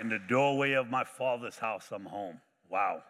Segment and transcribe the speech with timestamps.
[0.00, 2.40] In the doorway of my father's house, I'm home.
[2.68, 3.02] Wow.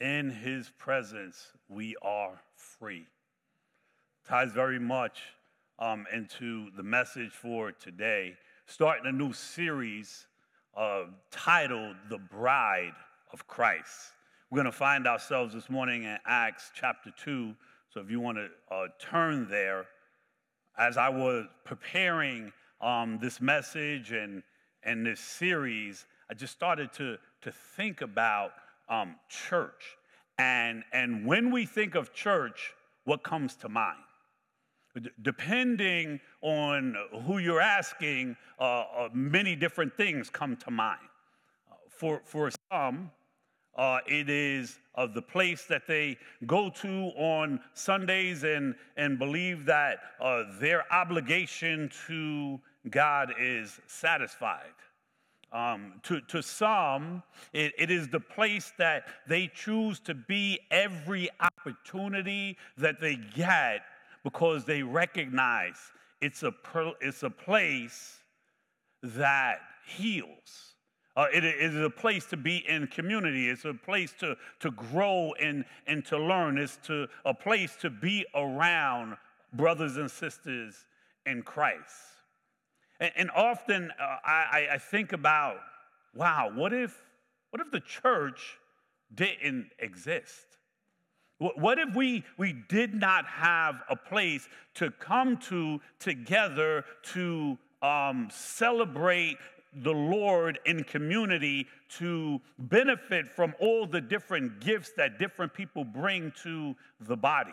[0.00, 3.06] In his presence, we are free.
[4.28, 5.22] Ties very much
[5.78, 8.36] um, into the message for today,
[8.66, 10.26] starting a new series
[10.76, 12.94] uh, titled The Bride
[13.32, 14.12] of Christ.
[14.50, 17.54] We're going to find ourselves this morning in Acts chapter 2.
[17.88, 19.86] So if you want to uh, turn there,
[20.78, 22.52] as I was preparing
[22.82, 24.42] um, this message and,
[24.86, 28.52] and this series, I just started to, to think about
[28.88, 29.96] um, church.
[30.38, 32.72] And, and when we think of church,
[33.04, 33.98] what comes to mind?
[35.02, 36.94] D- depending on
[37.26, 41.00] who you're asking, uh, uh, many different things come to mind.
[41.70, 43.10] Uh, for, for some,
[43.76, 46.16] uh, it is uh, the place that they
[46.46, 52.58] go to on Sundays and, and believe that uh, their obligation to
[52.90, 54.74] God is satisfied.
[55.52, 57.22] Um, to, to some,
[57.52, 63.82] it, it is the place that they choose to be every opportunity that they get
[64.24, 65.76] because they recognize
[66.20, 66.52] it's a,
[67.00, 68.18] it's a place
[69.02, 70.74] that heals.
[71.16, 73.48] Uh, it is a place to be in community.
[73.48, 76.58] It's a place to, to grow and, and to learn.
[76.58, 79.16] It's to, a place to be around
[79.54, 80.84] brothers and sisters
[81.24, 82.15] in Christ.
[83.00, 85.58] And, often uh, I, I think about,
[86.14, 86.96] wow, what if,
[87.50, 88.58] what if the church
[89.14, 90.46] didn't exist?
[91.38, 98.28] What if we, we did not have a place to come to together to um,
[98.30, 99.36] celebrate
[99.82, 101.66] the Lord in community
[101.98, 107.52] to benefit from all the different gifts that different people bring to the body.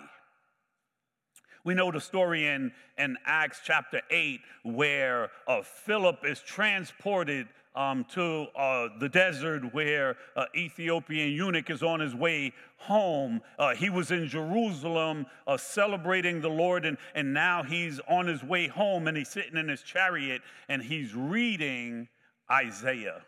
[1.66, 8.06] We know the story in, in Acts chapter 8 where uh, Philip is transported um,
[8.14, 13.42] to uh, the desert where uh, Ethiopian eunuch is on his way home.
[13.58, 18.44] Uh, he was in Jerusalem uh, celebrating the Lord, and, and now he's on his
[18.44, 22.10] way home and he's sitting in his chariot and he's reading
[22.52, 23.22] Isaiah.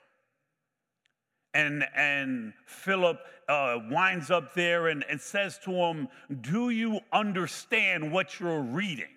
[1.55, 3.17] And, and Philip
[3.47, 6.09] uh, winds up there and, and says to him,
[6.41, 9.13] Do you understand what you're reading?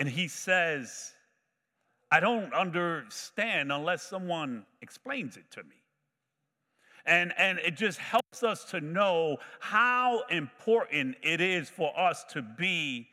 [0.00, 1.12] And he says,
[2.10, 5.76] I don't understand unless someone explains it to me.
[7.06, 12.42] And, and it just helps us to know how important it is for us to
[12.42, 13.06] be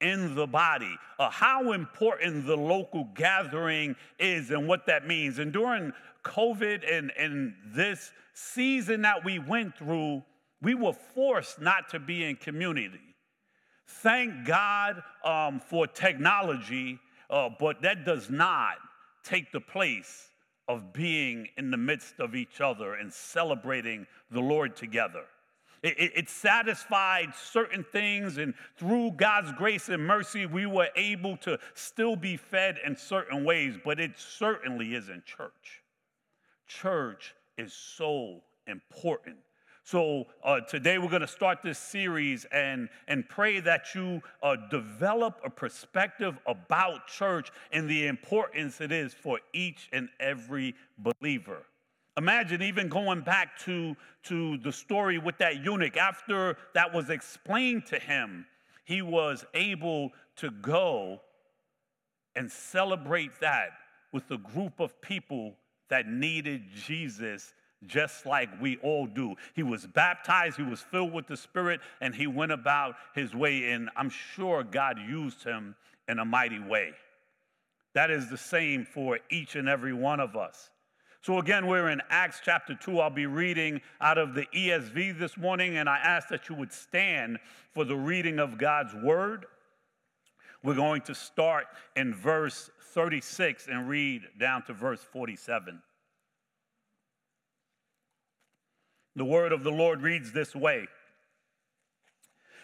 [0.00, 5.38] in the body, uh, how important the local gathering is and what that means.
[5.38, 5.92] And during
[6.24, 10.22] COVID and, and this season that we went through,
[10.62, 13.00] we were forced not to be in community.
[13.86, 18.76] Thank God um, for technology, uh, but that does not
[19.24, 20.28] take the place
[20.68, 25.24] of being in the midst of each other and celebrating the Lord together.
[25.82, 31.38] It, it, it, satisfied certain things, and through God's grace and mercy, we were able
[31.38, 35.82] to still be fed in certain ways, but it certainly isn't church.
[36.66, 39.36] Church is so important.
[39.82, 44.56] So uh, today we're going to start this series and, and pray that you uh,
[44.70, 51.62] develop a perspective about church and the importance it is for each and every believer.
[52.20, 55.96] Imagine even going back to, to the story with that eunuch.
[55.96, 58.44] After that was explained to him,
[58.84, 61.22] he was able to go
[62.36, 63.70] and celebrate that
[64.12, 65.54] with a group of people
[65.88, 67.54] that needed Jesus
[67.86, 69.34] just like we all do.
[69.54, 73.70] He was baptized, he was filled with the Spirit, and he went about his way.
[73.70, 75.74] And I'm sure God used him
[76.06, 76.92] in a mighty way.
[77.94, 80.68] That is the same for each and every one of us.
[81.22, 82.98] So, again, we're in Acts chapter 2.
[82.98, 86.72] I'll be reading out of the ESV this morning, and I ask that you would
[86.72, 87.38] stand
[87.74, 89.44] for the reading of God's word.
[90.62, 95.82] We're going to start in verse 36 and read down to verse 47.
[99.14, 100.88] The word of the Lord reads this way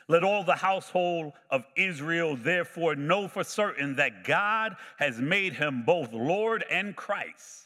[0.09, 5.83] Let all the household of Israel therefore know for certain that God has made him
[5.83, 7.66] both Lord and Christ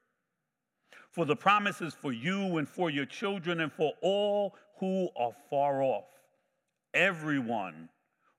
[1.11, 5.33] For the promise is for you and for your children and for all who are
[5.49, 6.07] far off,
[6.93, 7.89] everyone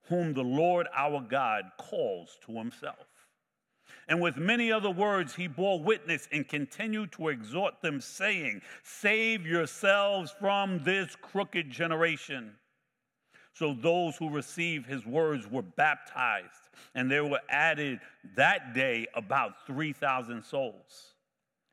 [0.08, 3.06] whom the Lord our God calls to himself.
[4.08, 9.46] And with many other words, he bore witness and continued to exhort them, saying, Save
[9.46, 12.52] yourselves from this crooked generation.
[13.54, 18.00] So those who received his words were baptized, and there were added
[18.34, 21.14] that day about 3,000 souls.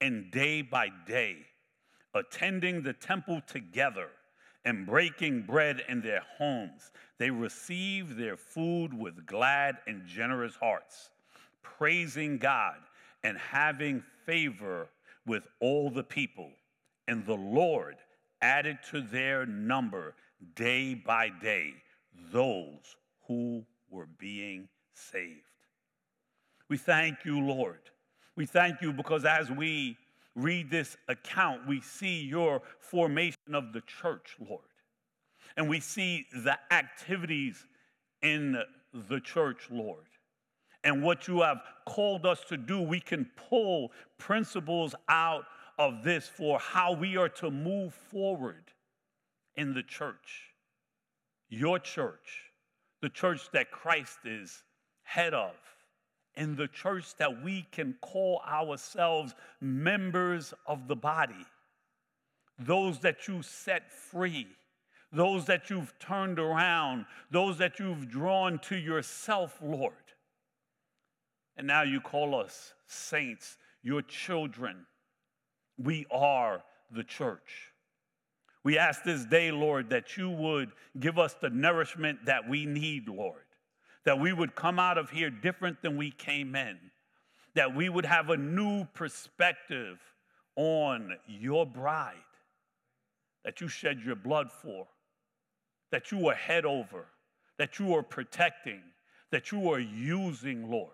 [0.00, 1.36] And day by day,
[2.14, 4.08] attending the temple together
[4.64, 11.10] and breaking bread in their homes, they received their food with glad and generous hearts,
[11.62, 12.76] praising God
[13.22, 14.88] and having favor
[15.26, 16.50] with all the people.
[17.08, 17.96] And the Lord
[18.40, 20.14] added to their number
[20.54, 21.74] day by day
[22.32, 22.96] those
[23.26, 25.42] who were being saved.
[26.68, 27.80] We thank you, Lord.
[28.36, 29.96] We thank you because as we
[30.34, 34.62] read this account, we see your formation of the church, Lord.
[35.56, 37.66] And we see the activities
[38.22, 38.62] in
[38.92, 40.04] the church, Lord.
[40.84, 45.44] And what you have called us to do, we can pull principles out
[45.78, 48.64] of this for how we are to move forward
[49.56, 50.54] in the church.
[51.48, 52.44] Your church,
[53.02, 54.62] the church that Christ is
[55.02, 55.52] head of
[56.36, 61.46] in the church that we can call ourselves members of the body,
[62.58, 64.46] those that you set free,
[65.12, 69.94] those that you've turned around, those that you've drawn to yourself, Lord.
[71.56, 74.86] And now you call us saints, your children.
[75.78, 77.72] We are the church.
[78.62, 83.08] We ask this day, Lord, that you would give us the nourishment that we need,
[83.08, 83.44] Lord
[84.04, 86.78] that we would come out of here different than we came in,
[87.54, 89.98] that we would have a new perspective
[90.56, 92.16] on your bride
[93.44, 94.86] that you shed your blood for,
[95.90, 97.06] that you are head over,
[97.58, 98.80] that you are protecting,
[99.30, 100.90] that you are using, Lord.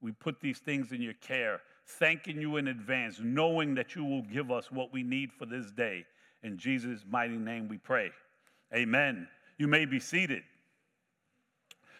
[0.00, 4.22] We put these things in your care, thanking you in advance, knowing that you will
[4.22, 6.04] give us what we need for this day.
[6.42, 8.10] In Jesus' mighty name we pray.
[8.74, 9.28] Amen.
[9.58, 10.42] You may be seated.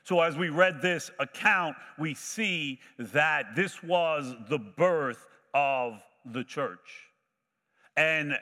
[0.05, 6.43] So, as we read this account, we see that this was the birth of the
[6.43, 7.11] church.
[7.97, 8.35] And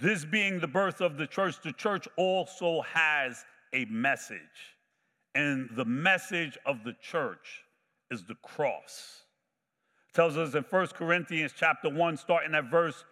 [0.00, 4.38] this being the birth of the church, the church also has a message.
[5.34, 7.64] And the message of the church
[8.10, 9.22] is the cross.
[10.10, 13.04] It tells us in 1 Corinthians chapter 1, starting at verse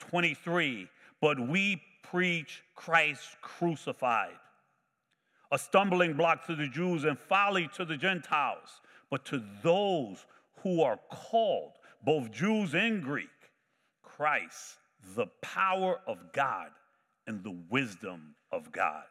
[0.00, 0.88] 23,
[1.20, 4.36] but we preach Christ crucified
[5.52, 8.80] a stumbling block to the Jews and folly to the Gentiles,
[9.10, 10.26] but to those
[10.62, 11.72] who are called,
[12.04, 13.28] both Jews and Greek,
[14.02, 14.78] Christ,
[15.16, 16.68] the power of God
[17.26, 19.04] and the wisdom of God.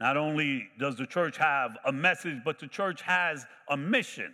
[0.00, 4.32] Not only does the church have a message, but the church has a mission.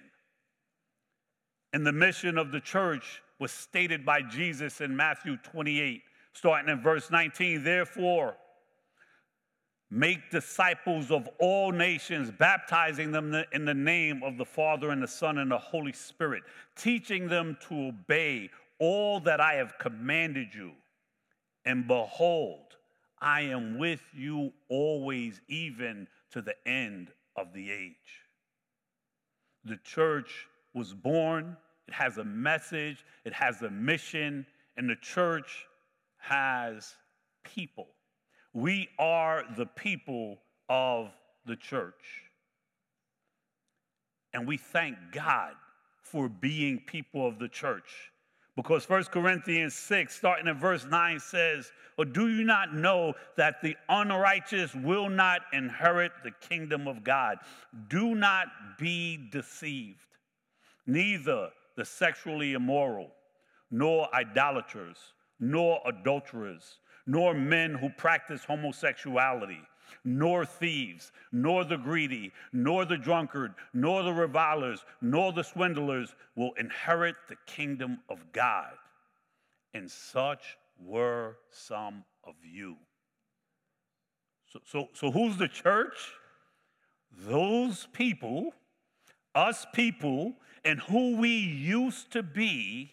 [1.73, 6.03] And the mission of the church was stated by Jesus in Matthew 28,
[6.35, 7.65] starting in verse 19.
[7.65, 8.37] Therefore,
[9.95, 15.07] Make disciples of all nations, baptizing them in the name of the Father and the
[15.07, 16.43] Son and the Holy Spirit,
[16.75, 20.73] teaching them to obey all that I have commanded you.
[21.65, 22.75] And behold,
[23.21, 27.95] I am with you always, even to the end of the age.
[29.65, 34.45] The church was born, it has a message, it has a mission,
[34.77, 35.67] and the church
[36.17, 36.97] has
[37.45, 37.94] people.
[38.55, 41.11] We are the people of
[41.45, 42.23] the church.
[44.33, 45.55] And we thank God
[46.03, 48.13] for being people of the church.
[48.57, 53.61] Because 1 Corinthians 6, starting in verse 9, says, Or do you not know that
[53.61, 57.39] the unrighteous will not inherit the kingdom of God?
[57.89, 58.47] Do not
[58.79, 59.99] be deceived.
[60.87, 63.11] Neither the sexually immoral,
[63.73, 64.99] nor idolaters,
[65.41, 69.61] nor adulterers nor men who practice homosexuality,
[70.05, 76.53] nor thieves, nor the greedy, nor the drunkard, nor the revilers, nor the swindlers will
[76.59, 78.73] inherit the kingdom of God.
[79.75, 82.77] and such were some of you.
[84.53, 86.13] So, so, so who's the church?
[87.11, 88.53] Those people,
[89.35, 90.35] us people,
[90.65, 92.93] and who we used to be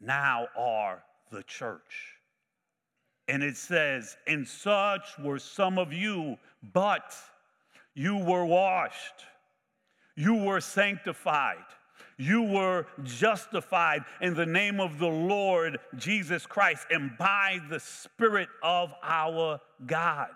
[0.00, 2.18] now are the church.
[3.26, 6.36] And it says, And such were some of you,
[6.72, 7.14] but
[7.94, 9.24] you were washed,
[10.14, 11.64] you were sanctified,
[12.18, 18.48] you were justified in the name of the Lord Jesus Christ and by the Spirit
[18.62, 20.28] of our God.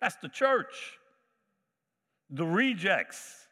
[0.00, 0.98] That's the church.
[2.30, 3.46] The rejects,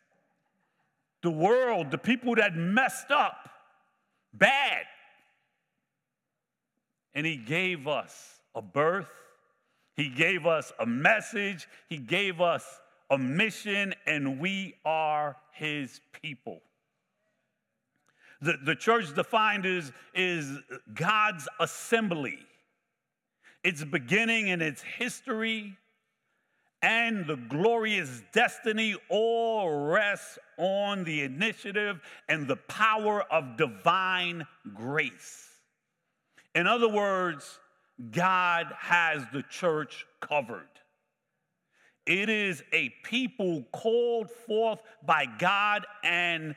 [1.23, 3.51] the world, the people that messed up
[4.33, 4.85] bad.
[7.19, 9.11] And He gave us a birth,
[9.97, 12.65] He gave us a message, He gave us
[13.11, 16.61] a mission, and we are His people.
[18.41, 20.61] The, the church defined is, is
[20.95, 22.39] God's assembly.
[23.65, 25.77] Its beginning and its history
[26.83, 35.48] and the glorious destiny all rests on the initiative and the power of divine grace.
[36.59, 37.61] In other words,
[38.11, 40.67] God has the church covered.
[42.05, 46.57] It is a people called forth by God and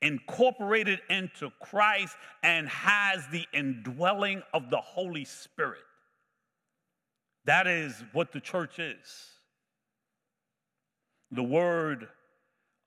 [0.00, 5.84] incorporated into Christ and has the indwelling of the Holy Spirit.
[7.44, 9.32] That is what the church is.
[11.30, 12.08] The word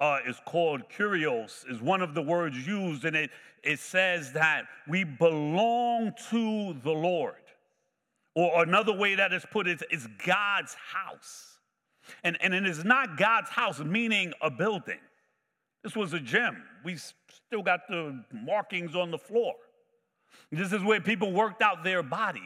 [0.06, 3.32] uh, is called curios, is one of the words used, and it,
[3.64, 7.34] it says that we belong to the Lord.
[8.36, 11.58] Or another way that is put is, is God's house.
[12.24, 15.00] And, and it is not God's house, meaning a building.
[15.84, 16.64] This was a gym.
[16.84, 19.54] We still got the markings on the floor.
[20.52, 22.42] This is where people worked out their bodies.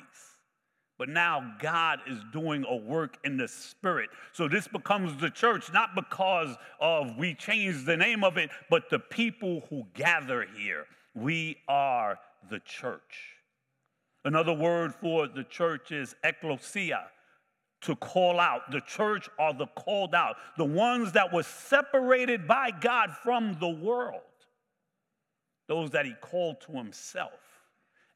[1.00, 4.10] But now God is doing a work in the spirit.
[4.34, 8.90] So this becomes the church, not because of we changed the name of it, but
[8.90, 10.86] the people who gather here.
[11.16, 13.38] We are the church.
[14.26, 17.06] Another word for the church is ecclesia,
[17.82, 18.70] to call out.
[18.70, 23.70] The church are the called out, the ones that were separated by God from the
[23.70, 24.22] world,
[25.70, 27.40] those that He called to Himself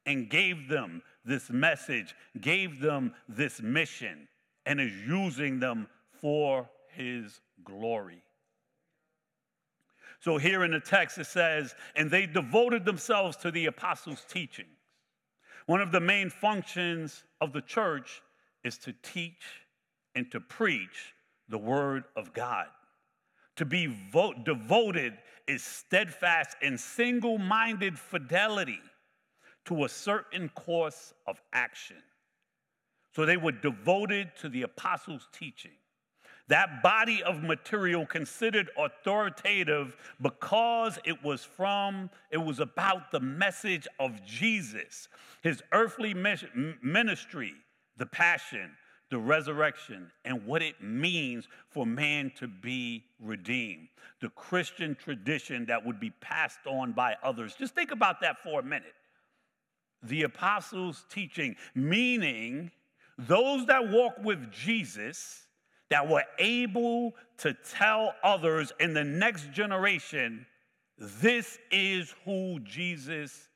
[0.06, 4.28] and gave them this message, gave them this mission,
[4.66, 5.86] and is using them
[6.20, 8.22] for his glory.
[10.20, 14.68] So, here in the text, it says, and they devoted themselves to the apostles' teachings.
[15.66, 18.22] One of the main functions of the church
[18.64, 19.44] is to teach
[20.14, 21.14] and to preach
[21.48, 22.66] the word of God.
[23.56, 25.14] To be vo- devoted
[25.46, 28.80] is steadfast and single minded fidelity
[29.66, 31.96] to a certain course of action.
[33.14, 35.72] So they were devoted to the apostles' teaching.
[36.48, 43.88] That body of material considered authoritative because it was from, it was about the message
[43.98, 45.08] of Jesus,
[45.42, 47.54] his earthly ministry,
[47.96, 48.72] the passion,
[49.10, 53.88] the resurrection, and what it means for man to be redeemed.
[54.20, 57.54] The Christian tradition that would be passed on by others.
[57.54, 58.94] Just think about that for a minute
[60.06, 62.70] the apostles' teaching, meaning
[63.18, 65.46] those that walk with Jesus
[65.90, 70.46] that were able to tell others in the next generation,
[70.98, 73.48] this is who Jesus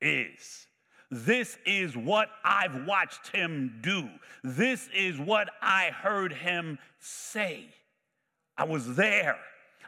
[0.00, 0.66] is.
[1.10, 4.08] This is what I've watched him do.
[4.42, 7.66] This is what I heard him say.
[8.58, 9.38] I was there.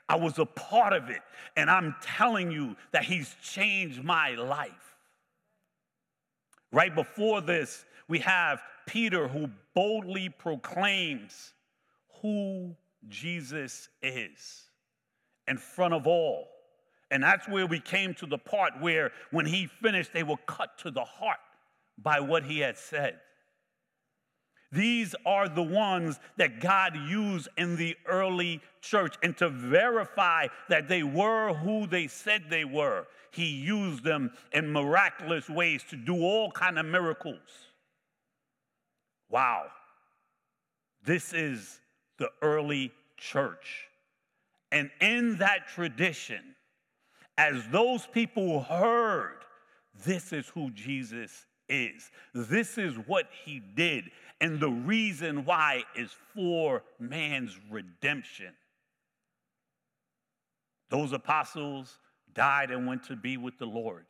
[0.08, 1.20] I was a part of it.
[1.56, 4.87] And I'm telling you that he's changed my life.
[6.72, 11.52] Right before this, we have Peter who boldly proclaims
[12.20, 12.74] who
[13.08, 14.64] Jesus is
[15.46, 16.48] in front of all.
[17.10, 20.76] And that's where we came to the part where when he finished, they were cut
[20.78, 21.38] to the heart
[21.96, 23.18] by what he had said.
[24.70, 29.14] These are the ones that God used in the early church.
[29.22, 34.72] And to verify that they were who they said they were, he used them in
[34.72, 37.38] miraculous ways to do all kind of miracles.
[39.30, 39.66] Wow.
[41.04, 41.80] This is
[42.18, 43.88] the early church.
[44.70, 46.54] And in that tradition,
[47.38, 49.38] as those people heard,
[50.04, 52.10] this is who Jesus is.
[52.34, 54.10] This is what he did.
[54.40, 58.52] And the reason why is for man's redemption.
[60.90, 61.98] Those apostles
[62.34, 64.06] died and went to be with the Lord.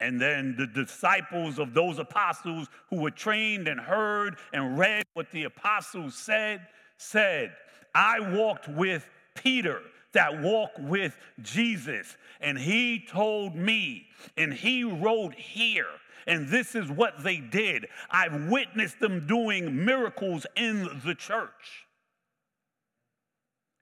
[0.00, 5.30] And then the disciples of those apostles who were trained and heard and read what
[5.30, 6.66] the apostles said,
[6.98, 7.54] said,
[7.94, 9.80] I walked with Peter
[10.12, 15.86] that walked with Jesus, and he told me, and he wrote here,
[16.26, 17.86] and this is what they did.
[18.10, 21.86] I've witnessed them doing miracles in the church.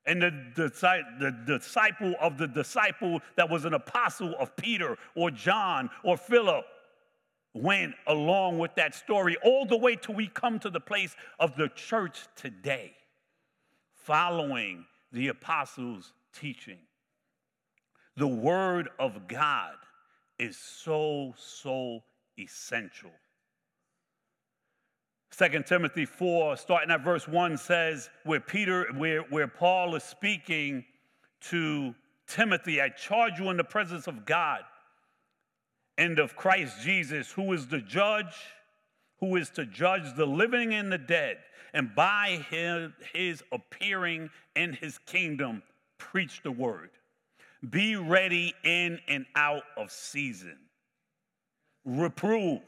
[0.06, 0.70] And the,
[1.18, 6.66] the, disciple of the disciple that was an apostle of Peter or John or Philip
[7.54, 11.56] went along with that story all the way till we come to the place of
[11.56, 12.92] the church today,
[13.94, 16.78] following the apostles' teaching.
[18.16, 19.76] The Word of God
[20.38, 22.02] is so, so
[22.38, 23.10] essential.
[25.36, 30.84] 2 Timothy 4, starting at verse 1, says, where Peter, where, where Paul is speaking
[31.48, 31.94] to
[32.28, 34.60] Timothy, I charge you in the presence of God
[35.98, 38.34] and of Christ Jesus, who is the judge,
[39.18, 41.38] who is to judge the living and the dead,
[41.72, 45.62] and by his, his appearing in his kingdom,
[45.98, 46.90] preach the word.
[47.70, 50.58] Be ready in and out of season.
[51.84, 52.62] Reprove,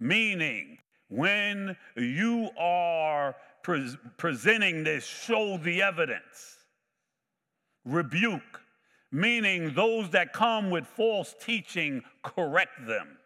[0.00, 6.56] meaning when you are pre- presenting this, show the evidence.
[7.84, 8.60] Rebuke,
[9.12, 13.18] meaning those that come with false teaching, correct them.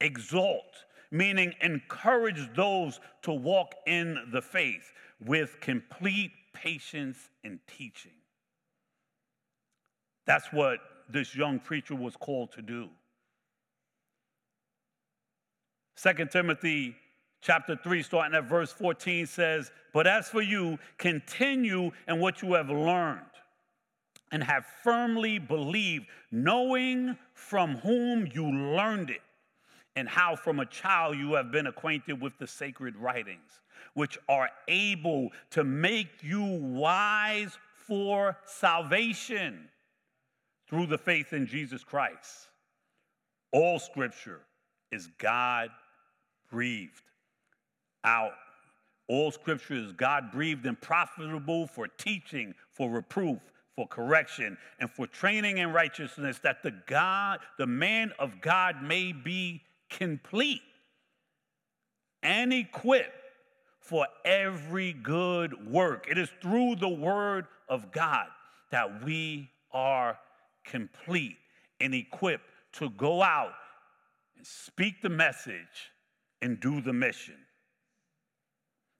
[0.00, 4.92] Exalt, meaning encourage those to walk in the faith
[5.24, 8.12] with complete patience and teaching.
[10.26, 12.88] That's what this young preacher was called to do.
[16.00, 16.94] 2 Timothy
[17.40, 22.54] chapter 3, starting at verse 14, says, But as for you, continue in what you
[22.54, 23.22] have learned
[24.30, 29.22] and have firmly believed, knowing from whom you learned it,
[29.96, 33.62] and how from a child you have been acquainted with the sacred writings,
[33.94, 37.58] which are able to make you wise
[37.88, 39.68] for salvation
[40.68, 42.48] through the faith in Jesus Christ.
[43.50, 44.42] All scripture
[44.92, 45.70] is God
[46.50, 47.02] breathed
[48.04, 48.32] out.
[49.08, 53.38] All scripture is God breathed and profitable for teaching, for reproof,
[53.74, 59.12] for correction, and for training in righteousness, that the God, the man of God may
[59.12, 60.62] be complete
[62.22, 63.12] and equipped
[63.80, 66.06] for every good work.
[66.10, 68.26] It is through the word of God
[68.70, 70.18] that we are
[70.64, 71.36] complete
[71.80, 73.52] and equipped to go out
[74.36, 75.92] and speak the message
[76.42, 77.36] and do the mission.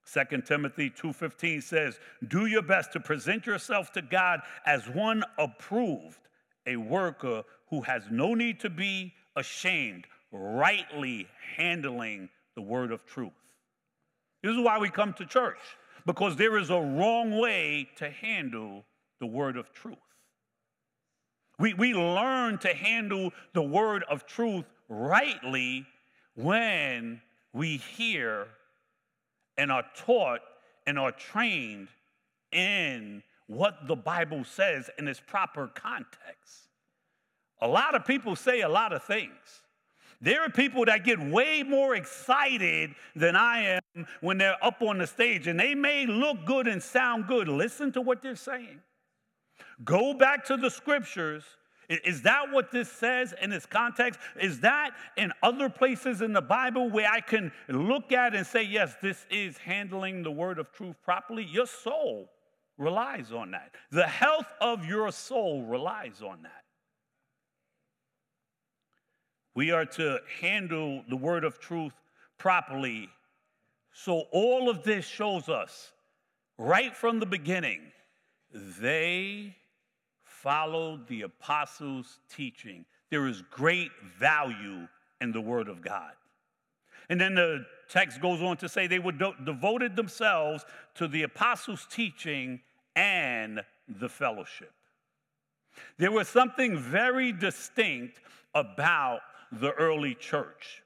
[0.04, 6.28] 2 Timothy 2:15 says, "Do your best to present yourself to God as one approved,
[6.66, 13.32] a worker who has no need to be ashamed, rightly handling the word of truth."
[14.42, 15.60] This is why we come to church,
[16.06, 18.86] because there is a wrong way to handle
[19.18, 19.98] the word of truth.
[21.58, 25.86] We, we learn to handle the word of truth rightly
[26.34, 27.20] when
[27.52, 28.48] we hear
[29.56, 30.40] and are taught
[30.86, 31.88] and are trained
[32.52, 36.68] in what the Bible says in its proper context.
[37.60, 39.62] A lot of people say a lot of things.
[40.20, 44.98] There are people that get way more excited than I am when they're up on
[44.98, 47.48] the stage, and they may look good and sound good.
[47.48, 48.80] Listen to what they're saying.
[49.84, 51.44] Go back to the scriptures
[51.88, 54.20] is that what this says in its context?
[54.40, 58.62] Is that in other places in the Bible where I can look at and say,
[58.62, 61.44] yes, this is handling the word of truth properly?
[61.44, 62.28] Your soul
[62.76, 63.72] relies on that.
[63.90, 66.64] The health of your soul relies on that.
[69.54, 71.94] We are to handle the word of truth
[72.36, 73.08] properly.
[73.92, 75.90] So, all of this shows us
[76.58, 77.80] right from the beginning,
[78.52, 79.56] they
[80.42, 82.84] followed the apostles' teaching.
[83.10, 84.86] There is great value
[85.20, 86.12] in the Word of God.
[87.08, 90.64] And then the text goes on to say they would devoted themselves
[90.96, 92.60] to the apostles' teaching
[92.94, 94.72] and the fellowship.
[95.96, 98.20] There was something very distinct
[98.54, 99.20] about
[99.52, 100.82] the early church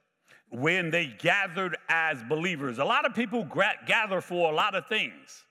[0.50, 2.78] when they gathered as believers.
[2.78, 3.48] A lot of people
[3.86, 5.44] gather for a lot of things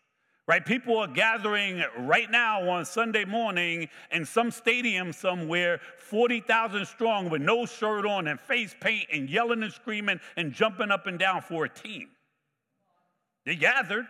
[0.48, 0.66] right?
[0.66, 7.42] People are gathering right now on Sunday morning in some stadium somewhere, 40,000 strong with
[7.42, 11.42] no shirt on and face paint and yelling and screaming and jumping up and down
[11.42, 12.10] for a team.
[13.46, 14.08] They gathered.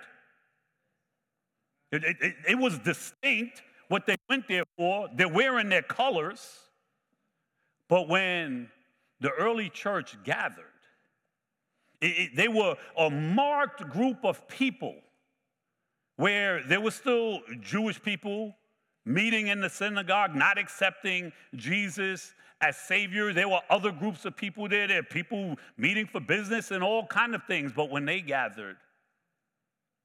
[1.92, 5.10] It, it, it was distinct what they went there for.
[5.14, 6.60] They're wearing their colors.
[7.90, 8.70] But when
[9.20, 10.66] the early church gathered,
[12.02, 14.96] it, they were a marked group of people
[16.22, 18.56] where there were still Jewish people
[19.06, 23.34] meeting in the synagogue, not accepting Jesus as Savior.
[23.34, 24.88] There were other groups of people there.
[24.88, 27.72] There people meeting for business and all kind of things.
[27.76, 28.78] But when they gathered,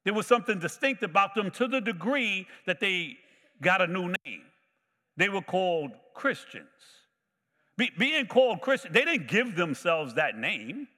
[0.04, 3.18] there was something distinct about them to the degree that they
[3.60, 4.44] got a new name.
[5.18, 6.64] They were called Christians.
[7.76, 10.88] Be, being called Christian, they didn't give themselves that name.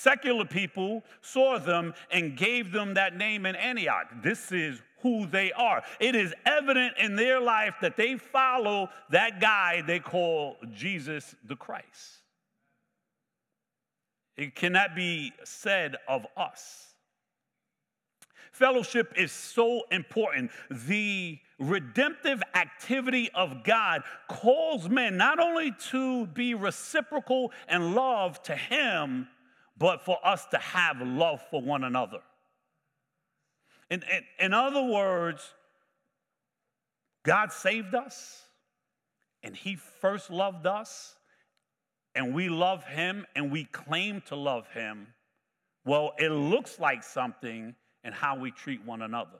[0.00, 4.06] Secular people saw them and gave them that name in Antioch.
[4.22, 5.82] This is who they are.
[5.98, 11.54] It is evident in their life that they follow that guy they call Jesus the
[11.54, 12.22] Christ.
[14.38, 16.94] It cannot be said of us.
[18.52, 20.50] Fellowship is so important.
[20.70, 28.56] The redemptive activity of God calls men not only to be reciprocal and love to
[28.56, 29.28] Him,
[29.80, 32.20] but for us to have love for one another.
[33.90, 35.42] In, in, in other words,
[37.24, 38.42] God saved us,
[39.42, 41.16] and He first loved us,
[42.14, 45.08] and we love Him, and we claim to love Him.
[45.86, 49.38] Well, it looks like something in how we treat one another.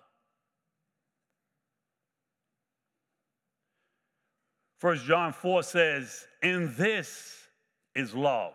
[4.78, 7.36] First John 4 says, In this
[7.94, 8.54] is love.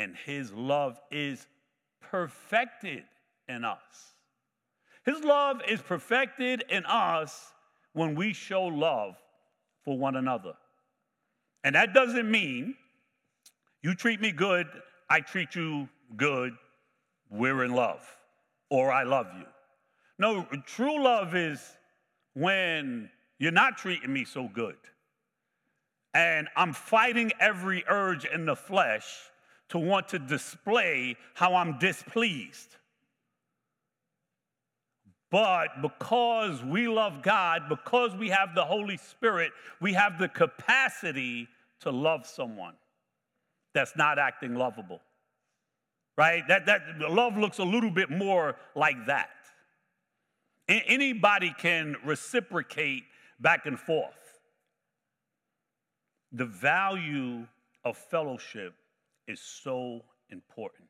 [0.00, 1.46] and his love is
[2.00, 3.04] perfected
[3.48, 4.14] in us.
[5.04, 7.52] His love is perfected in us
[7.92, 9.16] when we show love
[9.84, 10.54] for one another.
[11.64, 12.76] And that doesn't mean
[13.82, 14.66] you treat me good,
[15.10, 15.86] I treat you
[16.16, 16.54] good,
[17.28, 18.00] we're in love,
[18.70, 19.44] or I love you.
[20.18, 21.60] No, true love is
[22.32, 24.76] when you're not treating me so good.
[26.14, 29.04] And I'm fighting every urge in the flesh
[29.70, 32.76] to want to display how I'm displeased.
[35.30, 41.48] But because we love God, because we have the Holy Spirit, we have the capacity
[41.80, 42.74] to love someone
[43.72, 45.00] that's not acting lovable.
[46.18, 46.42] Right?
[46.48, 49.30] That, that love looks a little bit more like that.
[50.68, 53.04] Anybody can reciprocate
[53.38, 54.40] back and forth.
[56.32, 57.46] The value
[57.84, 58.74] of fellowship
[59.30, 60.88] is so important.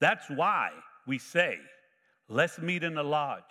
[0.00, 0.70] That's why
[1.06, 1.58] we say,
[2.28, 3.42] let's meet in the lodge,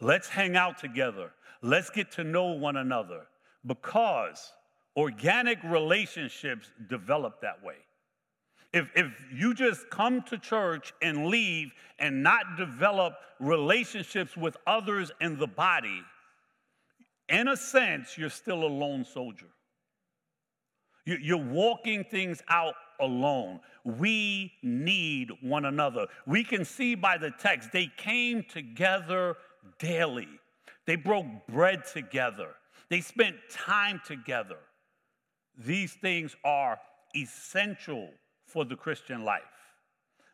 [0.00, 1.30] let's hang out together,
[1.62, 3.22] let's get to know one another,
[3.64, 4.52] because
[4.96, 7.76] organic relationships develop that way.
[8.72, 15.12] If, if you just come to church and leave and not develop relationships with others
[15.20, 16.02] in the body,
[17.28, 19.46] in a sense, you're still a lone soldier.
[21.06, 23.60] You're walking things out alone.
[23.84, 26.06] We need one another.
[26.26, 29.36] We can see by the text, they came together
[29.78, 30.28] daily.
[30.86, 32.50] They broke bread together.
[32.90, 34.58] They spent time together.
[35.56, 36.78] These things are
[37.16, 38.10] essential
[38.46, 39.42] for the Christian life.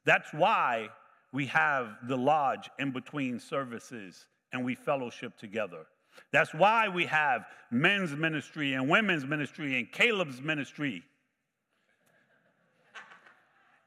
[0.05, 0.89] That's why
[1.33, 5.87] we have the lodge in between services and we fellowship together.
[6.33, 11.03] That's why we have men's ministry and women's ministry and Caleb's ministry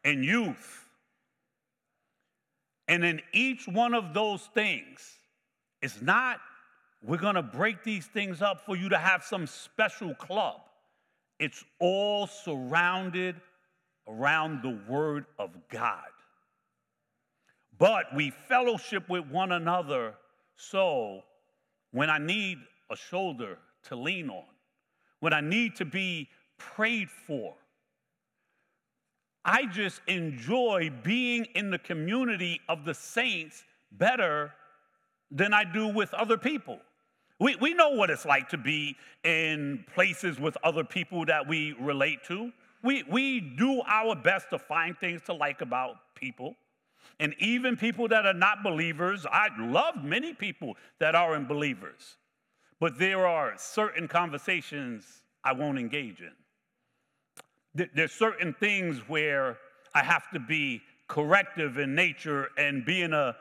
[0.03, 0.87] and youth.
[2.87, 5.17] And in each one of those things,
[5.81, 6.39] it's not
[7.05, 10.61] we're going to break these things up for you to have some special club.
[11.37, 13.35] It's all surrounded
[14.07, 15.97] around the Word of God.
[17.77, 20.13] But we fellowship with one another
[20.55, 21.23] so
[21.91, 23.57] when I need a shoulder
[23.89, 24.45] to lean on,
[25.19, 27.55] when I need to be prayed for,
[29.45, 34.53] I just enjoy being in the community of the saints better
[35.31, 36.79] than I do with other people.
[37.39, 41.73] We, we know what it's like to be in places with other people that we
[41.79, 42.51] relate to
[42.83, 46.55] we, we do our best to find things to like about people.
[47.19, 52.17] And even people that are not believers, I love many people that aren't believers.
[52.79, 56.33] but there are certain conversations I won't engage in.
[57.75, 59.57] There's certain things where
[59.95, 63.35] I have to be corrective in nature, and being a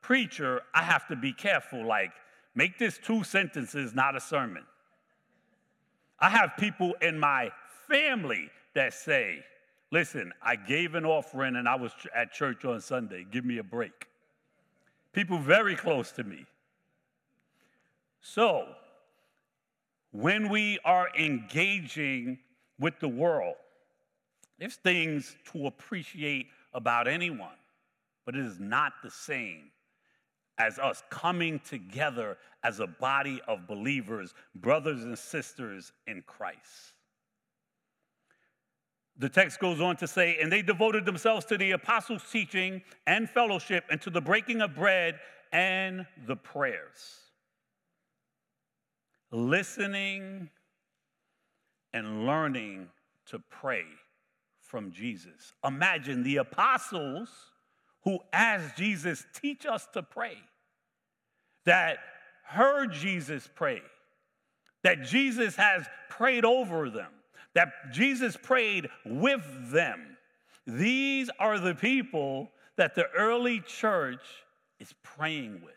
[0.00, 1.86] preacher, I have to be careful.
[1.86, 2.12] Like,
[2.54, 4.64] make this two sentences, not a sermon.
[6.18, 7.50] I have people in my
[7.88, 9.44] family that say,
[9.90, 13.24] Listen, I gave an offering and I was at church on Sunday.
[13.30, 14.08] Give me a break.
[15.12, 16.46] People very close to me.
[18.20, 18.66] So,
[20.10, 22.40] when we are engaging
[22.80, 23.54] with the world,
[24.58, 27.56] there's things to appreciate about anyone,
[28.24, 29.70] but it is not the same
[30.58, 36.94] as us coming together as a body of believers, brothers and sisters in Christ.
[39.16, 43.28] The text goes on to say, and they devoted themselves to the apostles' teaching and
[43.28, 45.18] fellowship, and to the breaking of bread
[45.52, 47.20] and the prayers.
[49.30, 50.50] Listening
[51.92, 52.88] and learning
[53.26, 53.84] to pray
[54.66, 55.52] from Jesus.
[55.64, 57.28] Imagine the apostles
[58.02, 60.36] who asked Jesus, teach us to pray,
[61.64, 61.98] that
[62.44, 63.82] heard Jesus pray,
[64.82, 67.10] that Jesus has prayed over them,
[67.54, 70.16] that Jesus prayed with them.
[70.66, 74.22] These are the people that the early church
[74.80, 75.74] is praying with.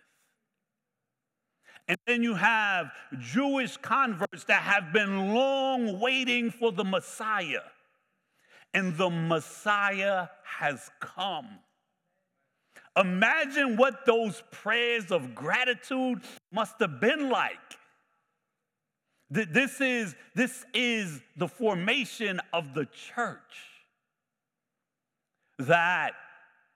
[1.87, 7.61] And then you have Jewish converts that have been long waiting for the Messiah
[8.73, 11.47] and the Messiah has come.
[12.95, 17.57] Imagine what those prayers of gratitude must have been like.
[19.29, 23.39] This is, this is the formation of the church.
[25.59, 26.13] That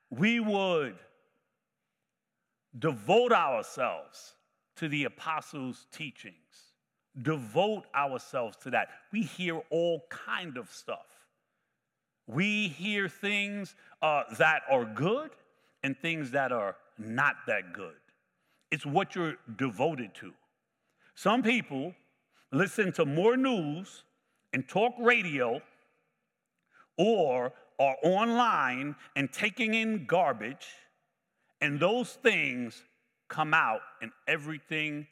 [0.09, 0.95] we would
[2.77, 4.33] devote ourselves
[4.77, 6.35] to the apostles' teachings,
[7.21, 8.89] devote ourselves to that.
[9.11, 11.05] We hear all kind of stuff.
[12.27, 15.31] We hear things uh, that are good
[15.83, 17.95] and things that are not that good.
[18.71, 20.33] It's what you're devoted to.
[21.15, 21.93] Some people
[22.51, 24.03] listen to more news
[24.53, 25.61] and talk radio
[26.97, 30.67] or are online and taking in garbage,
[31.61, 32.83] and those things
[33.27, 35.07] come out in everything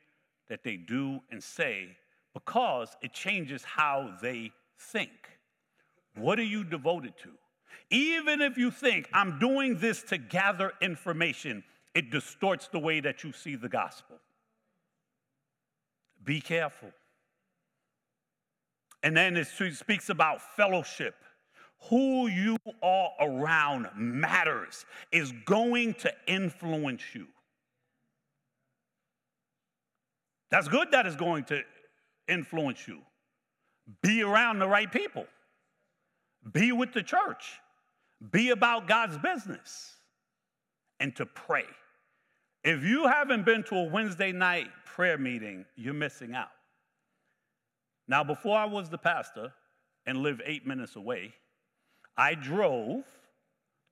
[0.50, 1.96] that they do and say
[2.34, 5.39] because it changes how they think.
[6.20, 7.30] What are you devoted to?
[7.90, 11.64] Even if you think I'm doing this to gather information,
[11.96, 14.18] it distorts the way that you see the gospel.
[16.24, 16.92] Be careful.
[19.02, 21.16] And then it speaks about fellowship.
[21.90, 27.28] Who you are around matters, is going to influence you.
[30.52, 31.62] That's good that is going to
[32.28, 33.00] influence you.
[34.02, 35.26] Be around the right people.
[36.52, 37.60] Be with the church.
[38.32, 39.94] Be about God's business
[41.00, 41.66] and to pray.
[42.64, 46.52] If you haven't been to a Wednesday night prayer meeting, you're missing out.
[48.08, 49.54] Now, before I was the pastor
[50.06, 51.34] and lived eight minutes away,
[52.18, 53.04] I drove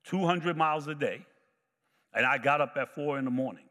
[0.04, 1.24] 200 miles a day
[2.14, 3.64] and I got up at four in the morning.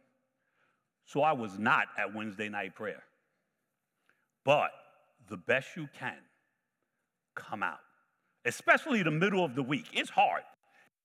[1.06, 3.04] So I was not at Wednesday night prayer.
[4.44, 4.72] But
[5.30, 6.18] the best you can,
[7.36, 7.80] come out
[8.47, 9.86] especially the middle of the week.
[9.93, 10.43] It's hard.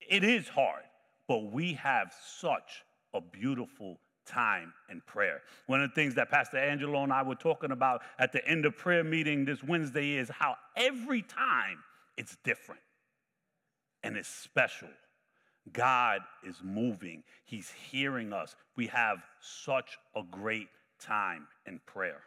[0.09, 0.83] It is hard,
[1.29, 5.43] but we have such a beautiful time in prayer.
[5.67, 8.65] One of the things that Pastor Angelo and I were talking about at the end
[8.65, 11.79] of prayer meeting this Wednesday is how every time
[12.17, 12.81] it's different
[14.03, 14.89] and it's special.
[15.73, 18.57] God is moving, He's hearing us.
[18.77, 20.69] We have such a great
[21.01, 22.23] time in prayer.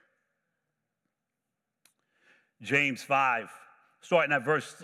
[2.62, 3.50] James 5,
[4.02, 4.84] starting at verse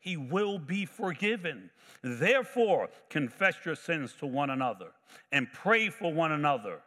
[0.00, 1.70] he will be forgiven.
[2.02, 4.88] Therefore, confess your sins to one another
[5.30, 6.80] and pray for one another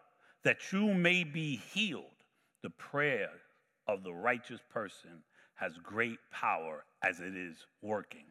[0.43, 2.03] that you may be healed.
[2.63, 3.29] The prayer
[3.87, 5.23] of the righteous person
[5.55, 8.25] has great power as it is working,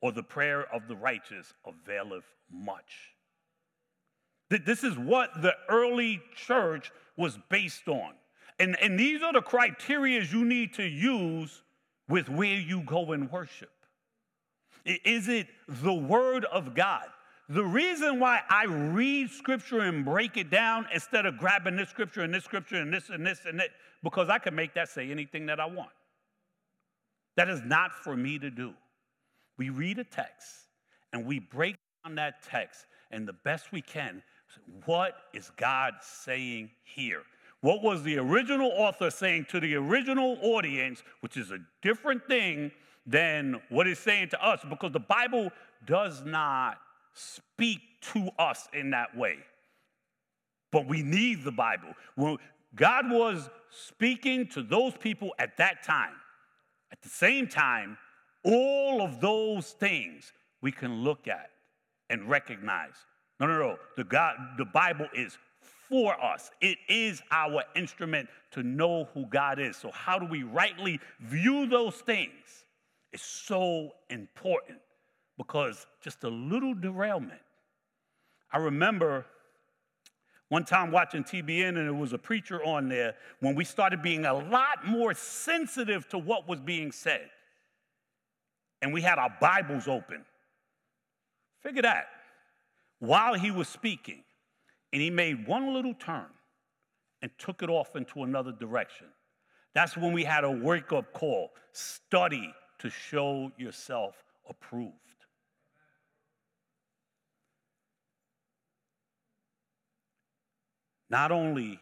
[0.00, 3.12] or the prayer of the righteous availeth much.
[4.48, 8.12] This is what the early church was based on.
[8.58, 11.62] And, and these are the criteria you need to use
[12.08, 13.70] with where you go and worship.
[14.86, 17.06] Is it the Word of God?
[17.48, 22.22] The reason why I read Scripture and break it down instead of grabbing this Scripture
[22.22, 23.70] and this Scripture and this and this and that,
[24.02, 25.90] because I can make that say anything that I want.
[27.36, 28.74] That is not for me to do.
[29.58, 30.48] We read a text
[31.12, 34.22] and we break down that text, and the best we can,
[34.84, 37.22] what is God saying here?
[37.60, 42.70] What was the original author saying to the original audience, which is a different thing
[43.06, 45.50] than what it's saying to us, because the Bible
[45.86, 46.78] does not
[47.14, 47.80] speak
[48.12, 49.38] to us in that way.
[50.72, 51.94] But we need the Bible.
[52.16, 52.36] When
[52.74, 56.14] God was speaking to those people at that time,
[56.92, 57.96] at the same time,
[58.44, 61.50] all of those things we can look at
[62.10, 62.94] and recognize.
[63.40, 63.76] No, no, no.
[63.96, 65.36] The God, the Bible is
[65.88, 66.50] for us.
[66.60, 69.76] It is our instrument to know who God is.
[69.76, 72.64] So, how do we rightly view those things?
[73.16, 74.78] It's so important
[75.38, 77.40] because just a little derailment.
[78.52, 79.24] I remember
[80.50, 84.26] one time watching TBN, and there was a preacher on there when we started being
[84.26, 87.30] a lot more sensitive to what was being said.
[88.82, 90.22] And we had our Bibles open.
[91.62, 92.08] Figure that.
[92.98, 94.24] While he was speaking,
[94.92, 96.26] and he made one little turn
[97.22, 99.06] and took it off into another direction.
[99.72, 104.14] That's when we had a wake up call study to show yourself
[104.48, 104.92] approved.
[111.08, 111.78] Not only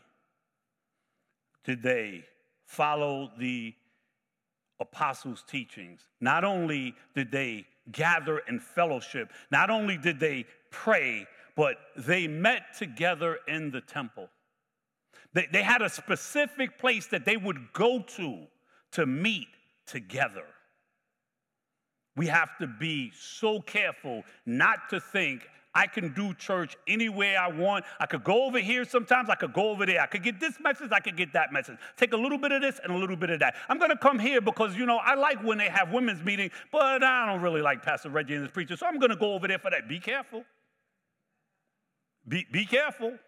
[1.64, 2.24] did they
[2.66, 3.74] follow the
[4.80, 11.26] apostles' teachings, not only did they gather in fellowship, not only did they pray,
[11.56, 14.28] but they met together in the temple.
[15.32, 18.46] They, they had a specific place that they would go to
[18.92, 19.48] to meet
[19.86, 20.44] together.
[22.16, 27.34] We have to be so careful not to think I can do church any way
[27.34, 27.84] I want.
[27.98, 30.00] I could go over here sometimes, I could go over there.
[30.00, 31.78] I could get this message, I could get that message.
[31.96, 33.56] Take a little bit of this and a little bit of that.
[33.68, 37.02] I'm gonna come here because, you know, I like when they have women's meeting, but
[37.02, 39.58] I don't really like Pastor Reggie and his preacher, so I'm gonna go over there
[39.58, 39.88] for that.
[39.88, 40.44] Be careful.
[42.28, 43.18] Be, be careful.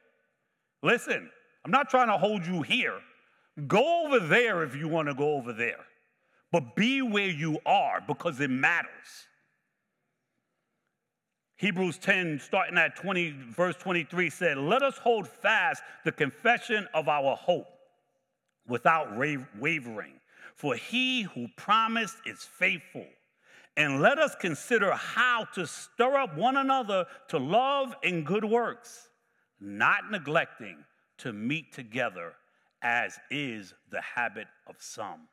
[0.83, 1.29] Listen,
[1.64, 3.01] I'm not trying to hold you here.
[3.66, 5.85] Go over there if you wanna go over there,
[6.52, 9.28] but be where you are because it matters.
[11.56, 17.09] Hebrews 10, starting at 20, verse 23, said, Let us hold fast the confession of
[17.09, 17.66] our hope
[18.68, 20.20] without wavering,
[20.54, 23.06] for he who promised is faithful.
[23.78, 29.09] And let us consider how to stir up one another to love and good works,
[29.61, 30.78] not neglecting
[31.18, 32.35] to meet together
[32.82, 35.28] as is the habit of some,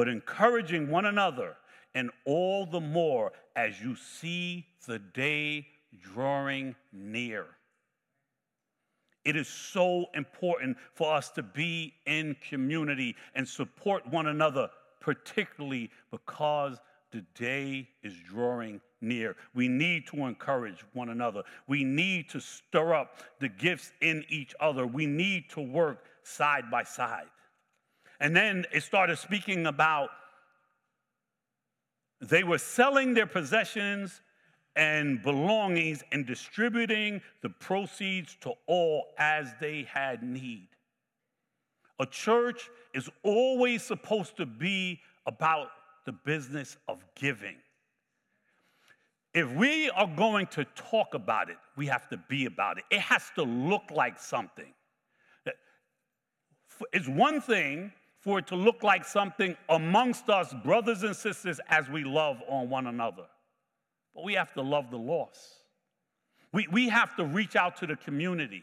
[0.00, 1.58] but encouraging one another
[1.94, 5.66] and all the more as you see the day
[6.14, 7.44] drawing near.
[9.26, 15.90] It is so important for us to be in community and support one another, particularly
[16.10, 16.78] because
[17.12, 19.36] the day is drawing near.
[19.54, 21.42] We need to encourage one another.
[21.66, 24.86] We need to stir up the gifts in each other.
[24.86, 27.26] We need to work side by side.
[28.20, 30.10] And then it started speaking about
[32.20, 34.20] they were selling their possessions
[34.76, 40.68] and belongings and distributing the proceeds to all as they had need.
[41.98, 45.68] A church is always supposed to be about
[46.04, 47.56] the business of giving.
[49.32, 52.84] If we are going to talk about it, we have to be about it.
[52.90, 54.72] It has to look like something.
[56.92, 61.88] It's one thing for it to look like something amongst us, brothers and sisters, as
[61.88, 63.24] we love on one another.
[64.14, 65.40] But we have to love the lost.
[66.52, 68.62] We, we have to reach out to the community.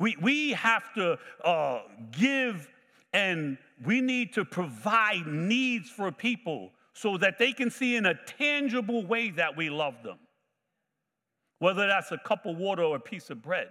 [0.00, 2.68] We, we have to uh, give
[3.12, 8.14] and we need to provide needs for people so that they can see in a
[8.14, 10.18] tangible way that we love them.
[11.58, 13.68] Whether that's a cup of water or a piece of bread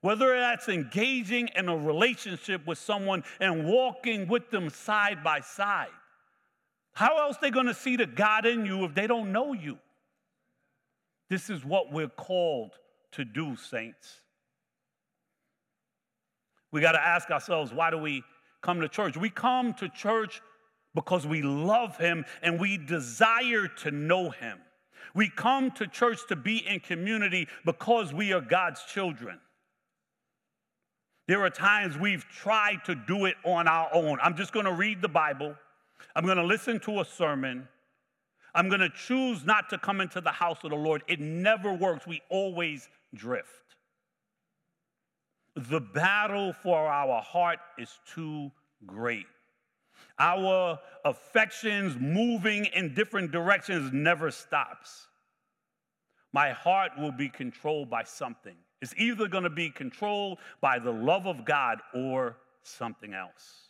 [0.00, 5.88] whether that's engaging in a relationship with someone and walking with them side by side.
[6.92, 9.78] How else they going to see the God in you if they don't know you?
[11.30, 12.72] This is what we're called
[13.12, 14.20] to do, saints.
[16.70, 18.22] We got to ask ourselves, why do we
[18.62, 19.16] come to church?
[19.16, 20.40] We come to church
[20.94, 24.58] because we love him and we desire to know him.
[25.14, 29.38] We come to church to be in community because we are God's children.
[31.28, 34.18] There are times we've tried to do it on our own.
[34.22, 35.54] I'm just going to read the Bible.
[36.16, 37.68] I'm going to listen to a sermon.
[38.54, 41.02] I'm going to choose not to come into the house of the Lord.
[41.06, 42.06] It never works.
[42.06, 43.76] We always drift.
[45.54, 48.50] The battle for our heart is too
[48.86, 49.26] great.
[50.18, 55.08] Our affections moving in different directions never stops.
[56.32, 58.56] My heart will be controlled by something.
[58.80, 63.68] It's either going to be controlled by the love of God or something else.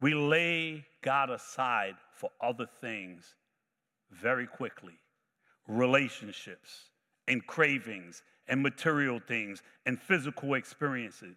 [0.00, 3.34] We lay God aside for other things
[4.10, 4.94] very quickly
[5.68, 6.90] relationships
[7.26, 11.36] and cravings and material things and physical experiences.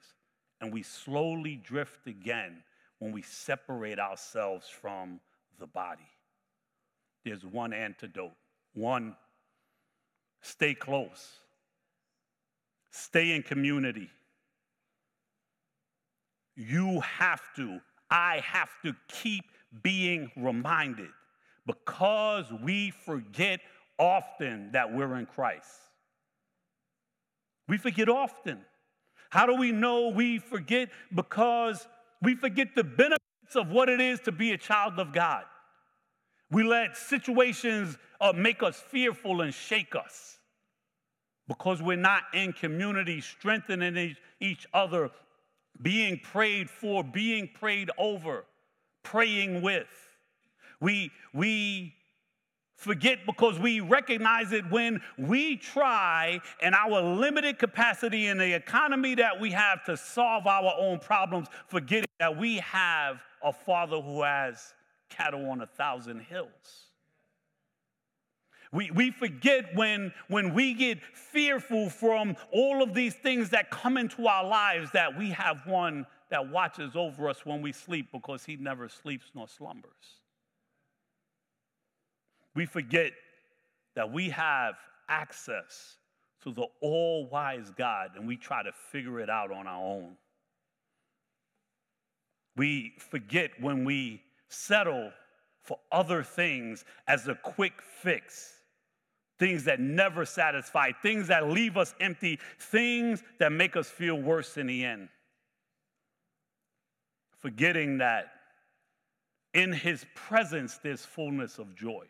[0.61, 2.63] And we slowly drift again
[2.99, 5.19] when we separate ourselves from
[5.57, 6.11] the body.
[7.25, 8.35] There's one antidote.
[8.73, 9.15] One,
[10.41, 11.39] stay close,
[12.91, 14.09] stay in community.
[16.55, 17.79] You have to,
[18.09, 19.45] I have to keep
[19.83, 21.09] being reminded
[21.65, 23.59] because we forget
[23.97, 25.69] often that we're in Christ.
[27.67, 28.59] We forget often.
[29.29, 30.89] How do we know we forget?
[31.13, 31.87] Because
[32.21, 33.19] we forget the benefits
[33.55, 35.43] of what it is to be a child of God.
[36.51, 40.38] We let situations uh, make us fearful and shake us
[41.49, 45.09] because we're not in community, strengthening each, other,
[45.81, 48.45] being prayed for, being prayed over,
[49.03, 49.87] praying with.
[50.79, 51.95] We, we
[52.75, 59.15] forget because we recognize it when we try in our limited capacity in the economy
[59.15, 64.21] that we have to solve our own problems, forgetting that we have a Father who
[64.21, 64.75] has
[65.09, 66.88] cattle on a thousand hills.
[68.71, 73.97] We, we forget when, when we get fearful from all of these things that come
[73.97, 78.45] into our lives that we have one that watches over us when we sleep because
[78.45, 80.19] he never sleeps nor slumbers
[82.59, 83.13] we forget
[83.95, 84.75] that we have
[85.07, 85.97] access
[86.43, 90.17] to the all wise God and we try to figure it out on our own.
[92.55, 95.11] We forget when we settle
[95.63, 98.58] for other things as a quick fix,
[99.39, 104.57] things that never satisfy, things that leave us empty, things that make us feel worse
[104.57, 105.07] in the end.
[107.39, 108.27] Forgetting that
[109.53, 112.05] in his presence there's fullness of joy.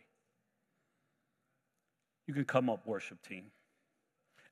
[2.28, 3.46] You can come up, worship team.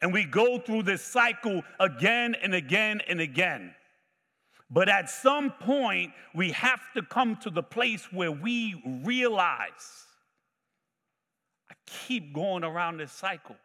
[0.01, 3.73] And we go through this cycle again and again and again.
[4.69, 10.06] But at some point, we have to come to the place where we realize
[11.87, 13.55] keep going around this cycle.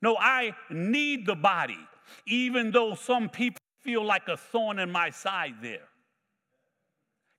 [0.00, 1.78] No, I need the body,
[2.26, 5.88] even though some people feel like a thorn in my side there.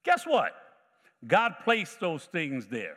[0.04, 0.52] Guess what?
[1.26, 2.96] God placed those things there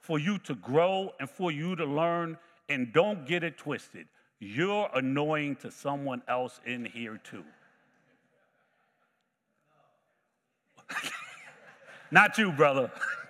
[0.00, 2.38] for you to grow and for you to learn.
[2.68, 4.06] And don't get it twisted.
[4.38, 7.44] You're annoying to someone else in here too.
[12.10, 12.90] Not you, brother.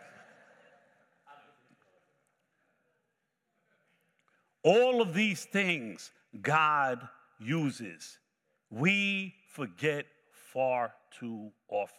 [4.62, 6.10] All of these things
[6.40, 7.08] God
[7.40, 8.18] uses,
[8.70, 11.98] we forget far too often.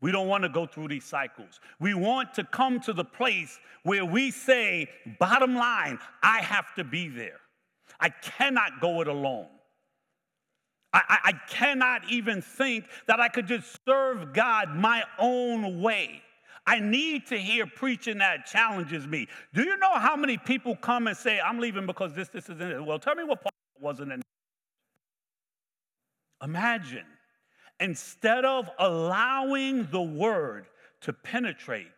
[0.00, 1.60] We don't want to go through these cycles.
[1.78, 4.88] We want to come to the place where we say,
[5.20, 7.38] bottom line, I have to be there.
[8.00, 9.46] I cannot go it alone.
[10.92, 16.22] I, I, I cannot even think that I could just serve God my own way.
[16.66, 19.26] I need to hear preaching that challenges me.
[19.52, 22.60] Do you know how many people come and say, I'm leaving because this, this, isn't
[22.62, 22.84] it?
[22.84, 24.22] Well, tell me what part wasn't in.
[26.42, 27.06] Imagine
[27.82, 30.66] Instead of allowing the word
[31.00, 31.90] to penetrate,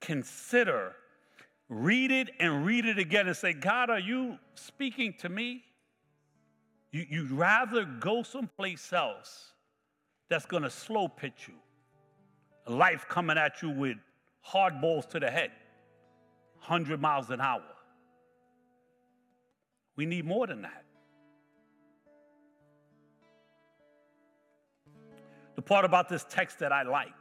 [0.00, 0.96] consider,
[1.68, 5.62] read it and read it again and say, God, are you speaking to me?
[6.90, 9.52] You, would rather go someplace else
[10.28, 11.54] that's going to slow pitch you.
[12.66, 13.96] Life coming at you with
[14.40, 15.50] hard balls to the head,
[16.58, 17.62] 100 miles an hour.
[19.96, 20.84] We need more than that.
[25.56, 27.12] The part about this text that I like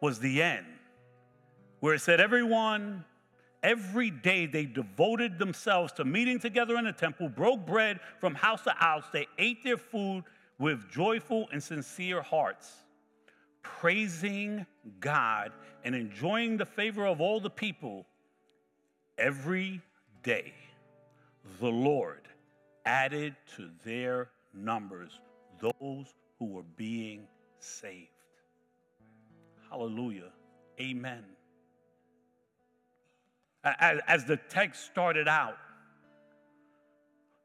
[0.00, 0.66] was the end,
[1.80, 3.04] where it said, Everyone,
[3.62, 8.62] every day they devoted themselves to meeting together in the temple, broke bread from house
[8.62, 9.04] to house.
[9.12, 10.24] They ate their food
[10.58, 12.72] with joyful and sincere hearts,
[13.80, 14.66] praising
[15.00, 15.52] God
[15.84, 18.06] and enjoying the favor of all the people
[19.16, 19.80] every
[20.22, 20.52] day.
[21.60, 22.22] The Lord
[22.84, 25.20] added to their numbers
[25.60, 27.26] those who were being
[27.58, 28.08] saved.
[29.70, 30.32] Hallelujah.
[30.80, 31.24] Amen.
[33.64, 35.58] As, the text started out,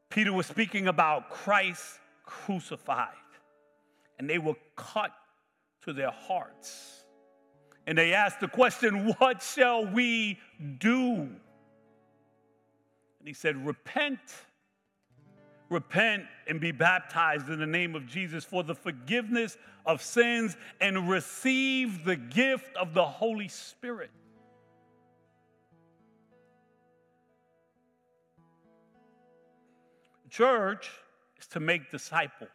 [0.09, 3.09] Peter was speaking about Christ crucified,
[4.19, 5.11] and they were cut
[5.85, 7.05] to their hearts.
[7.85, 10.39] And they asked the question, What shall we
[10.77, 11.29] do?
[13.19, 14.19] And he said, Repent.
[15.69, 21.09] Repent and be baptized in the name of Jesus for the forgiveness of sins and
[21.09, 24.11] receive the gift of the Holy Spirit.
[30.33, 30.89] church
[31.39, 32.49] is to make disciples,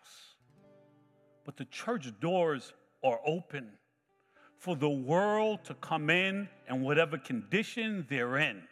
[1.45, 2.73] but the church doors
[3.03, 3.71] are open
[4.59, 8.63] for the world to come in and whatever condition they're in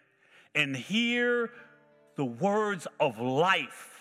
[0.55, 1.51] and hear
[2.17, 3.93] the words of life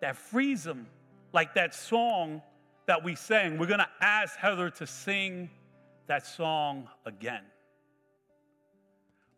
[0.00, 0.86] that frees them,
[1.32, 2.42] like that song
[2.86, 3.58] that we sang.
[3.58, 5.50] We're to ask Heather to sing
[6.06, 7.42] that song again.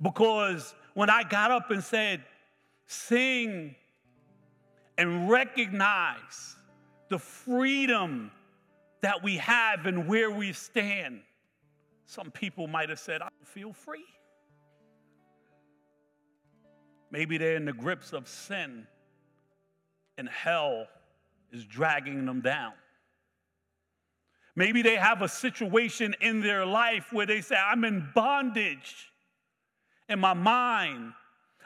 [0.00, 2.24] Because when I got up and said,
[2.86, 3.76] Sing
[4.98, 6.56] and recognize
[7.08, 8.32] the freedom
[9.02, 11.20] that we have and where we stand.
[12.06, 14.04] Some people might have said, I feel free.
[17.10, 18.86] Maybe they're in the grips of sin
[20.18, 20.86] and hell
[21.52, 22.72] is dragging them down.
[24.54, 29.10] Maybe they have a situation in their life where they say, I'm in bondage
[30.08, 31.12] in my mind.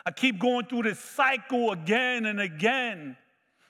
[0.06, 3.16] I keep going through this cycle again and again.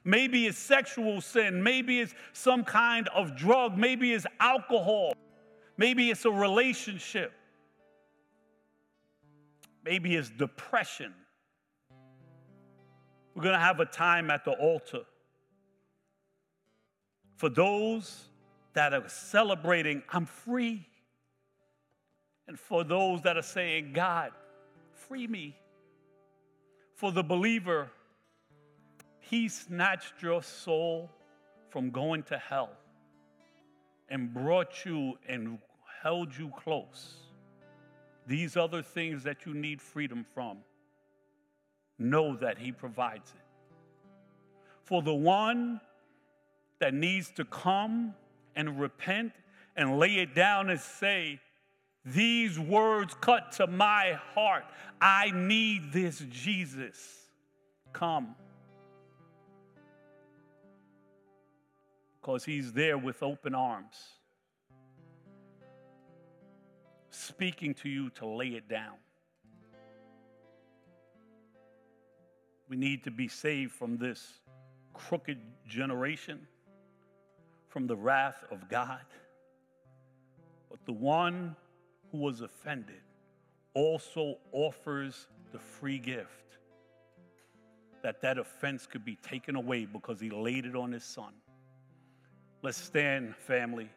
[0.05, 1.63] Maybe it's sexual sin.
[1.63, 3.79] Maybe it's some kind of drug.
[3.79, 5.15] Maybe it's alcohol.
[5.77, 7.33] Maybe it's a relationship.
[9.85, 11.15] Maybe it's depression.
[13.35, 15.01] We're going to have a time at the altar
[17.37, 18.29] for those
[18.75, 20.87] that are celebrating, I'm free.
[22.47, 24.33] And for those that are saying, God,
[24.93, 25.57] free me.
[26.95, 27.91] For the believer,
[29.31, 31.11] he snatched your soul
[31.71, 32.71] from going to hell
[34.09, 35.59] and brought you and
[36.03, 37.15] held you close.
[38.27, 40.59] These other things that you need freedom from,
[41.99, 43.41] know that He provides it.
[44.83, 45.81] For the one
[46.81, 48.15] that needs to come
[48.55, 49.33] and repent
[49.77, 51.41] and lay it down and say,
[52.05, 54.65] These words cut to my heart.
[55.01, 57.31] I need this Jesus.
[57.93, 58.37] Come.
[62.25, 63.95] Because He's there with open arms,
[67.11, 68.95] speaking to you to lay it down.
[72.67, 74.41] We need to be saved from this
[74.95, 76.49] crooked generation,
[77.69, 79.05] from the wrath of God.
[80.71, 81.55] But the one
[82.11, 83.03] who was offended
[83.75, 86.57] also offers the free gift
[88.03, 91.35] that that offense could be taken away because he laid it on his son.
[92.65, 93.91] Let's stand, family.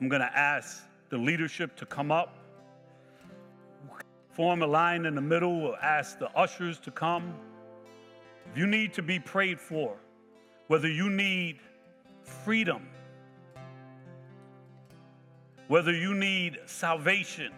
[0.00, 2.36] I'm going to ask the leadership to come up,
[4.32, 7.32] form a line in the middle, we'll ask the ushers to come.
[8.50, 9.94] If you need to be prayed for,
[10.66, 11.60] whether you need
[12.24, 12.88] freedom,
[15.68, 17.52] whether you need salvation,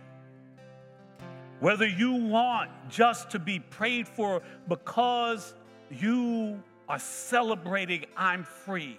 [1.61, 5.55] whether you want just to be prayed for because
[5.91, 8.99] you are celebrating I'm free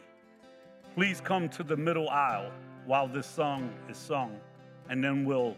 [1.00, 2.52] Please come to the middle aisle
[2.86, 4.38] while this song is sung,
[4.89, 5.56] and then we'll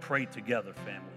[0.00, 1.11] pray together, family.